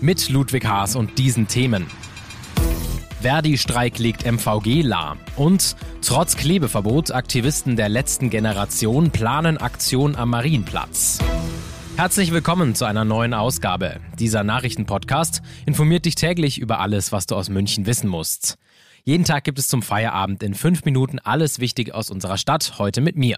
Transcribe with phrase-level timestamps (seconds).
[0.00, 1.88] Mit Ludwig Haas und diesen Themen.
[3.20, 5.18] Verdi-Streik legt MVG lahm.
[5.34, 11.18] Und trotz Klebeverbot, Aktivisten der letzten Generation planen Aktion am Marienplatz.
[11.96, 13.98] Herzlich willkommen zu einer neuen Ausgabe.
[14.20, 18.56] Dieser Nachrichtenpodcast informiert dich täglich über alles, was du aus München wissen musst.
[19.02, 23.00] Jeden Tag gibt es zum Feierabend in fünf Minuten alles Wichtige aus unserer Stadt, heute
[23.00, 23.36] mit mir.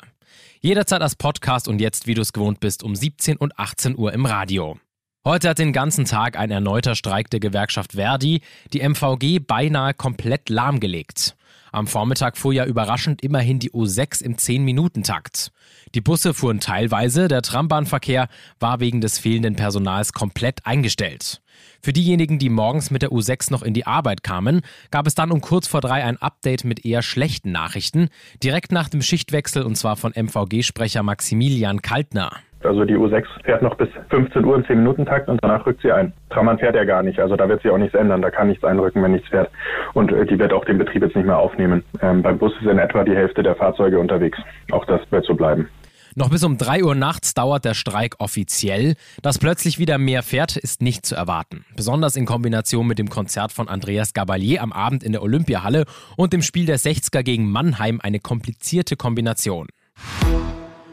[0.61, 4.13] Jederzeit als Podcast und jetzt, wie du es gewohnt bist, um 17 und 18 Uhr
[4.13, 4.79] im Radio.
[5.23, 8.41] Heute hat den ganzen Tag ein erneuter Streik der Gewerkschaft Verdi
[8.73, 11.37] die MVG beinahe komplett lahmgelegt.
[11.73, 15.53] Am Vormittag fuhr ja überraschend immerhin die U6 im 10-Minuten-Takt.
[15.95, 18.29] Die Busse fuhren teilweise, der Trambahnverkehr
[18.61, 21.43] war wegen des fehlenden Personals komplett eingestellt.
[21.83, 25.33] Für diejenigen, die morgens mit der U6 noch in die Arbeit kamen, gab es dann
[25.33, 28.09] um kurz vor drei ein Update mit eher schlechten Nachrichten,
[28.43, 32.33] direkt nach dem Schichtwechsel und zwar von MVG-Sprecher Maximilian Kaltner.
[32.63, 36.13] Also die U6 fährt noch bis 15 Uhr im 10-Minuten-Takt und danach rückt sie ein.
[36.29, 38.65] Trammann fährt ja gar nicht, also da wird sich auch nichts ändern, da kann nichts
[38.65, 39.51] einrücken, wenn nichts fährt.
[39.95, 41.83] Und äh, die wird auch den Betrieb jetzt nicht mehr aufnehmen.
[42.03, 44.39] Ähm, beim Bus ist in etwa die Hälfte der Fahrzeuge unterwegs.
[44.73, 45.69] Auch das wird so bleiben.
[46.17, 48.95] Noch bis um 3 Uhr nachts dauert der Streik offiziell.
[49.23, 51.65] Dass plötzlich wieder mehr fährt, ist nicht zu erwarten.
[51.77, 55.85] Besonders in Kombination mit dem Konzert von Andreas Gabalier am Abend in der Olympiahalle
[56.17, 59.69] und dem Spiel der 60er gegen Mannheim eine komplizierte Kombination.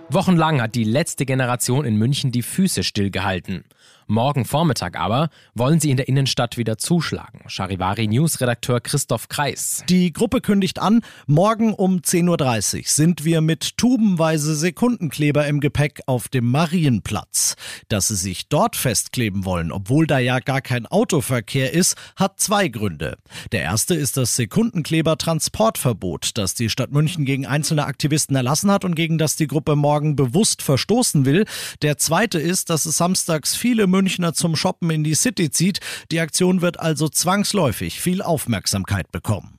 [0.10, 3.66] Wochenlang hat die letzte Generation in München die Füße stillgehalten.
[4.10, 7.42] Morgen Vormittag aber wollen sie in der Innenstadt wieder zuschlagen.
[7.48, 9.84] Charivari News-Redakteur Christoph Kreis.
[9.90, 16.00] Die Gruppe kündigt an, morgen um 10.30 Uhr sind wir mit tubenweise Sekundenkleber im Gepäck
[16.06, 17.58] auf dem Marienplatz.
[17.90, 22.70] Dass sie sich dort festkleben wollen, obwohl da ja gar kein Autoverkehr ist, hat zwei
[22.70, 23.18] Gründe.
[23.52, 28.96] Der erste ist das Sekundenkleber-Transportverbot, das die Stadt München gegen einzelne Aktivisten erlassen hat und
[28.96, 31.44] gegen das die Gruppe morgen bewusst verstoßen will.
[31.82, 35.80] Der zweite ist, dass es samstags viele Münchner zum Shoppen in die City zieht.
[36.12, 39.58] Die Aktion wird also zwangsläufig viel Aufmerksamkeit bekommen.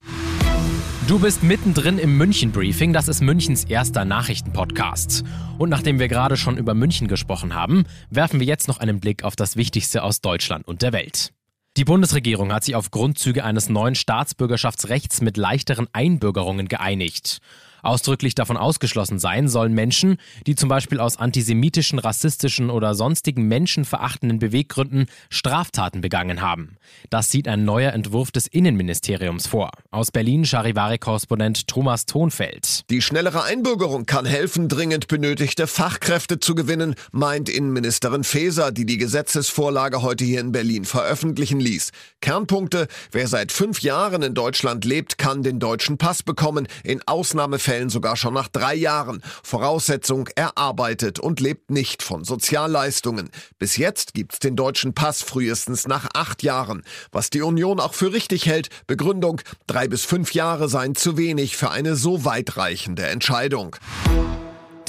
[1.08, 5.24] Du bist mittendrin im München Briefing, das ist Münchens erster Nachrichtenpodcast.
[5.58, 9.24] Und nachdem wir gerade schon über München gesprochen haben, werfen wir jetzt noch einen Blick
[9.24, 11.32] auf das Wichtigste aus Deutschland und der Welt.
[11.76, 17.40] Die Bundesregierung hat sich auf Grundzüge eines neuen Staatsbürgerschaftsrechts mit leichteren Einbürgerungen geeinigt.
[17.82, 20.16] Ausdrücklich davon ausgeschlossen sein sollen Menschen,
[20.46, 26.76] die zum Beispiel aus antisemitischen, rassistischen oder sonstigen menschenverachtenden Beweggründen Straftaten begangen haben.
[27.10, 29.70] Das sieht ein neuer Entwurf des Innenministeriums vor.
[29.90, 32.88] Aus Berlin Charivari-Korrespondent Thomas Thonfeld.
[32.90, 38.98] Die schnellere Einbürgerung kann helfen, dringend benötigte Fachkräfte zu gewinnen, meint Innenministerin Faeser, die die
[38.98, 41.90] Gesetzesvorlage heute hier in Berlin veröffentlichen ließ.
[42.20, 47.67] Kernpunkte, wer seit fünf Jahren in Deutschland lebt, kann den deutschen Pass bekommen, in Ausnahmefällen
[47.68, 49.22] Fällen sogar schon nach drei Jahren.
[49.42, 53.28] Voraussetzung, er arbeitet und lebt nicht von Sozialleistungen.
[53.58, 56.82] Bis jetzt gibt's den deutschen Pass frühestens nach acht Jahren.
[57.12, 61.58] Was die Union auch für richtig hält, Begründung, drei bis fünf Jahre seien zu wenig
[61.58, 63.76] für eine so weitreichende Entscheidung.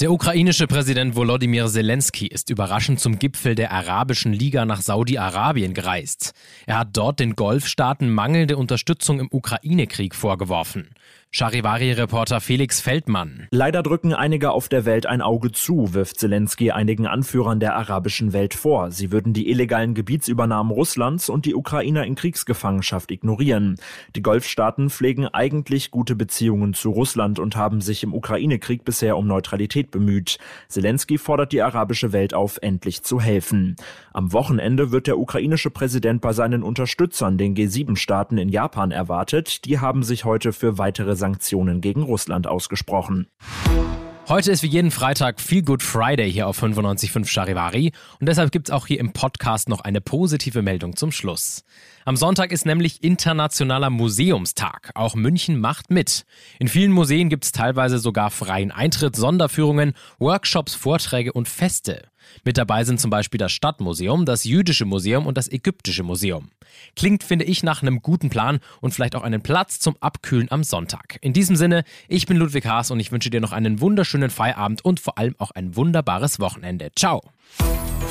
[0.00, 6.32] Der ukrainische Präsident Volodymyr Zelensky ist überraschend zum Gipfel der Arabischen Liga nach Saudi-Arabien gereist.
[6.64, 10.88] Er hat dort den Golfstaaten mangelnde Unterstützung im Ukraine-Krieg vorgeworfen.
[11.32, 13.46] Charivari-Reporter Felix Feldmann.
[13.52, 18.32] Leider drücken einige auf der Welt ein Auge zu, wirft Zelensky einigen Anführern der arabischen
[18.32, 18.90] Welt vor.
[18.90, 23.76] Sie würden die illegalen Gebietsübernahmen Russlands und die Ukrainer in Kriegsgefangenschaft ignorieren.
[24.16, 29.28] Die Golfstaaten pflegen eigentlich gute Beziehungen zu Russland und haben sich im Ukraine-Krieg bisher um
[29.28, 30.38] Neutralität bemüht.
[30.68, 33.76] Zelensky fordert die arabische Welt auf, endlich zu helfen.
[34.12, 39.64] Am Wochenende wird der ukrainische Präsident bei seinen Unterstützern, den G7-Staaten in Japan, erwartet.
[39.64, 43.28] Die haben sich heute für weitere Sanktionen gegen Russland ausgesprochen.
[44.30, 47.90] Heute ist wie jeden Freitag Feel Good Friday hier auf 95.5 Charivari
[48.20, 51.64] und deshalb gibt es auch hier im Podcast noch eine positive Meldung zum Schluss.
[52.04, 54.92] Am Sonntag ist nämlich Internationaler Museumstag.
[54.94, 56.26] Auch München macht mit.
[56.60, 62.04] In vielen Museen gibt es teilweise sogar freien Eintritt, Sonderführungen, Workshops, Vorträge und Feste.
[62.44, 66.50] Mit dabei sind zum Beispiel das Stadtmuseum, das Jüdische Museum und das Ägyptische Museum.
[66.96, 70.64] Klingt, finde ich, nach einem guten Plan und vielleicht auch einen Platz zum Abkühlen am
[70.64, 71.18] Sonntag.
[71.20, 74.84] In diesem Sinne, ich bin Ludwig Haas und ich wünsche dir noch einen wunderschönen Feierabend
[74.84, 76.90] und vor allem auch ein wunderbares Wochenende.
[76.96, 77.22] Ciao!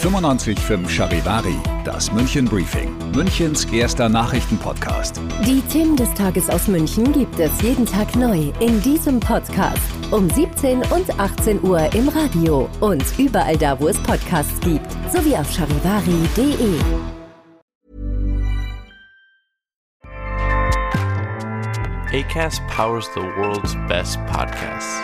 [0.02, 5.20] 95.5 Charivari, das München Briefing, Münchens erster Nachrichtenpodcast.
[5.46, 9.82] Die Themen des Tages aus München gibt es jeden Tag neu in diesem Podcast.
[10.12, 15.36] Um 17 und 18 Uhr im Radio und überall da, wo es Podcasts gibt, sowie
[15.36, 16.80] auf charivari.de.
[22.14, 25.02] ACAST powers the world's best podcasts.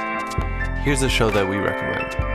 [0.85, 2.34] Here's a show that we recommend.